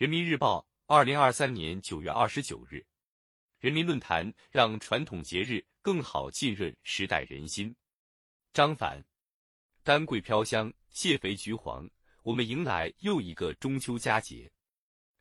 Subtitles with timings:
[0.00, 2.82] 人民日报，二零二三年九月二十九日，
[3.58, 7.76] 人民论坛让传统节日更好浸润时代人心。
[8.54, 9.04] 张凡，
[9.82, 11.86] 丹桂飘香，蟹肥橘黄，
[12.22, 14.50] 我们迎来又一个中秋佳节。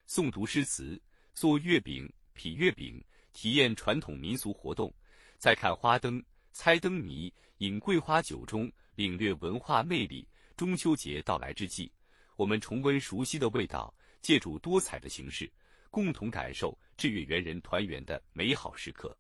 [0.08, 0.98] 诵读诗词，
[1.34, 3.04] 做月饼、劈月饼，
[3.34, 4.90] 体验传统民俗活动，
[5.38, 10.26] 再看花灯、猜灯谜，饮桂花酒中领略文化魅力。
[10.56, 11.92] 中秋节到来之际，
[12.38, 13.94] 我们重温熟悉的味道。
[14.22, 15.52] 借助多彩的形式，
[15.90, 19.18] 共同感受至月圆人团圆的美好时刻。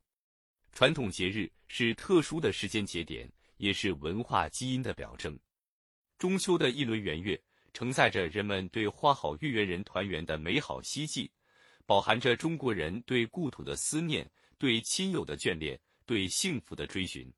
[0.72, 5.38] 传统节日是特殊的时间节点，也是文化基因的表征。
[6.18, 7.42] 中秋的一轮圆月，
[7.74, 11.32] 承载着人们对花好月圆人团圆的美好希冀，
[11.86, 17.32] 饱含着中国人对故土的思念、对亲友的眷恋、对幸福的追寻。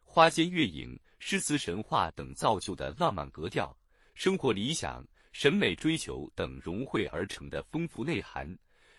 [0.00, 3.76] 花间月影、诗词神话等造就的浪漫格调，
[4.14, 5.06] 生活理想。
[5.34, 8.56] 审美追求等融汇而成的丰富内涵，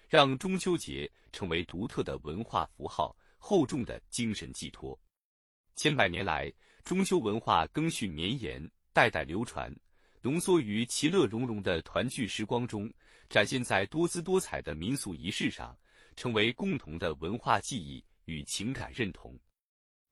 [0.09, 4.99] 让中秋节成为独特的文化符号、厚重的精神寄托。
[5.77, 6.51] 千百年来，
[6.83, 9.73] 中秋文化更续绵延，代代流传，
[10.21, 12.93] 浓缩于其乐融融的团聚时光中，
[13.29, 15.73] 展现在多姿多彩的民俗仪式上，
[16.17, 19.39] 成为共同的文化记忆与情感认同。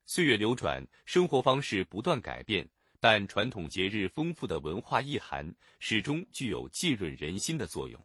[0.05, 2.65] 岁月流转，生活方式不断改变。
[3.03, 8.01] 但传统节日丰富的文化意涵始终具有浸润人心的作用。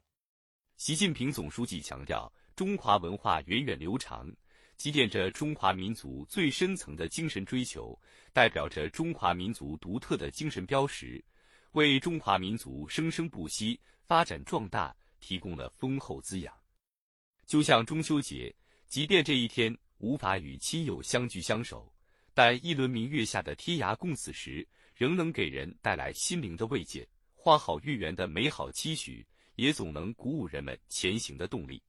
[0.77, 4.28] 习近平总书记强调，中华文化源远流长，
[4.76, 7.96] 积淀着中华民族最深层的精神追求，
[8.32, 11.24] 代表着中华民族独特的精神标识，
[11.74, 16.52] 为中华民族生生不息、发展壮大提供了丰厚滋养。
[17.46, 18.52] 就像中秋节，
[18.88, 21.94] 即便这一天无法与亲友相聚相守，
[22.34, 24.66] 但一轮明月下的天涯共此时。
[24.98, 31.81] 仍能给人带来心灵的慰藉，花好月圆的美好期许，也总能鼓舞人们前行的动力。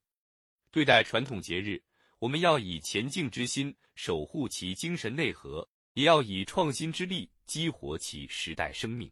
[0.70, 1.82] 对待传统节日，
[2.20, 9.12] 我们要以前进之心守护其精神内核，也要以创新之力激活其时代生命。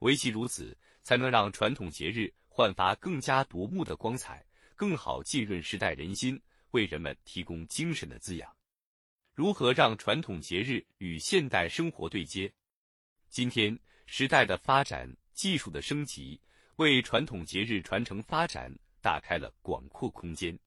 [0.00, 4.44] 唯其如此，才能让传统节日焕发更加夺目的光彩，
[4.74, 6.38] 更好浸润时代人心，
[6.72, 8.54] 为人们提供精神的滋养。
[9.32, 12.52] 如何让传统节日与现代生活对接？
[13.36, 16.40] 今天时代的发展、技术的升级，
[16.76, 20.58] 为传统节日传承发展打开了广阔空间。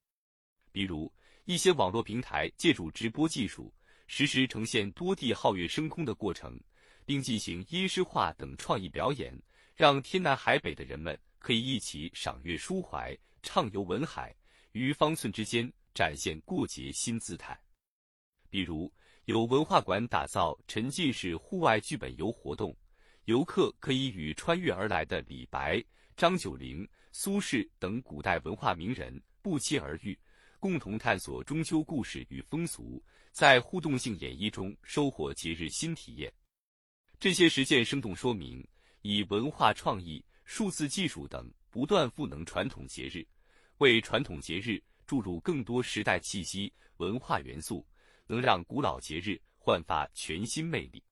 [0.71, 1.11] 比如，
[1.45, 3.73] 一些网络平台借助直播技术，
[4.05, 6.61] 实时呈现多地皓月升空的过程，
[7.07, 9.35] 并进行音诗画等创意表演，
[9.75, 14.31] 让天南海北的人们可以一起赏月抒怀、畅游文海，
[14.73, 17.59] 于方寸之间展现过节新姿态。
[18.47, 18.93] 比如，
[19.29, 22.75] 有文化馆打造沉浸式户外剧本游活动，
[23.25, 25.79] 游客可以与穿越而来的李白、
[26.17, 30.17] 张九龄、苏轼等古代文化名人不期而遇，
[30.59, 32.99] 共同探索中秋故事与风俗，
[33.31, 36.33] 在互动性演绎中收获节日新体验。
[37.19, 38.67] 这些实践生动说明，
[39.03, 43.23] 以文化创意、数字技术等不断赋能传统节日，
[43.77, 47.85] 为传统节日注入更多时代气息、文化元素。
[48.29, 51.03] 能让古老节日焕发全新魅力。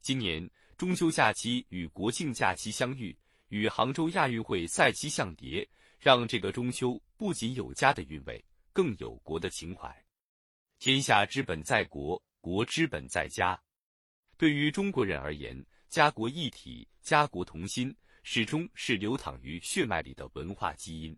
[0.00, 3.16] 今年中秋假期与国庆假期相遇，
[3.48, 5.66] 与杭州亚运会赛期相叠，
[6.00, 9.94] 让这个中秋不仅有家的韵味，更有国的情怀。
[10.80, 13.58] 天下之本在国，国之本在家。
[14.36, 17.94] 对于中国人而言，家国一体、家国同心，
[18.24, 21.16] 始终是流淌于血脉里的文化基因。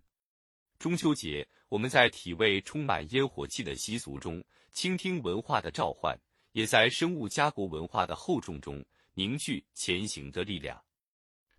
[0.82, 4.42] 中秋节，我们在体味充满烟火气的习俗中。
[4.72, 6.18] 倾听文化的召唤，
[6.50, 8.84] 也在生物家国文化的厚重中
[9.14, 10.82] 凝聚前行的力量。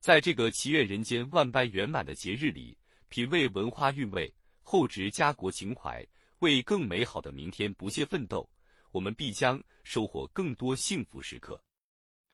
[0.02, 4.30] 在这个祈愿人间万般圆满的节日里，品味文化韵味，
[4.62, 6.06] 厚植家国情怀，
[6.40, 8.46] 为更美好的明天不懈奋斗，
[8.92, 11.58] 我们必将收获更多幸福时刻。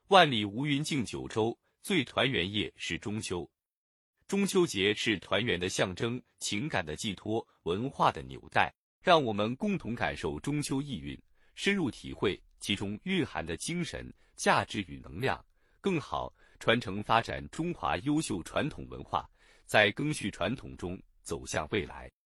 [0.08, 3.48] 万里无云竞九州，最团圆夜是中秋。
[4.30, 8.72] 中秋节是团圆的象征，情感的寄托，文化的纽带。
[9.02, 11.20] 让我们共同感受中秋意蕴，
[11.56, 15.44] 深入体会其中蕴含的精神价值与能量，
[15.82, 19.28] 更好传承发展中华优秀传统文化，
[19.66, 22.12] 在更续传统中走向未来。